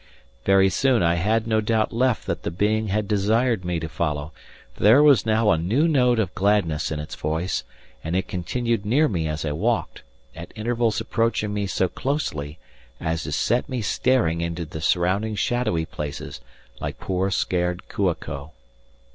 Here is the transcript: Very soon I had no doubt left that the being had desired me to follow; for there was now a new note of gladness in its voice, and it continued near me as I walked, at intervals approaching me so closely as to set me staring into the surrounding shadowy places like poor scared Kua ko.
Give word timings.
Very 0.45 0.67
soon 0.69 1.03
I 1.03 1.13
had 1.13 1.45
no 1.45 1.61
doubt 1.61 1.93
left 1.93 2.25
that 2.25 2.41
the 2.41 2.49
being 2.49 2.87
had 2.87 3.07
desired 3.07 3.63
me 3.63 3.79
to 3.79 3.87
follow; 3.87 4.31
for 4.73 4.81
there 4.81 5.03
was 5.03 5.27
now 5.27 5.51
a 5.51 5.59
new 5.59 5.87
note 5.87 6.17
of 6.17 6.33
gladness 6.33 6.89
in 6.89 6.99
its 6.99 7.13
voice, 7.13 7.63
and 8.03 8.15
it 8.15 8.27
continued 8.27 8.83
near 8.83 9.07
me 9.07 9.27
as 9.27 9.45
I 9.45 9.51
walked, 9.51 10.01
at 10.35 10.51
intervals 10.55 11.01
approaching 11.01 11.53
me 11.53 11.67
so 11.67 11.87
closely 11.87 12.57
as 12.99 13.21
to 13.25 13.31
set 13.31 13.69
me 13.69 13.83
staring 13.83 14.41
into 14.41 14.65
the 14.65 14.81
surrounding 14.81 15.35
shadowy 15.35 15.85
places 15.85 16.41
like 16.79 16.99
poor 16.99 17.29
scared 17.29 17.87
Kua 17.87 18.15
ko. 18.15 18.53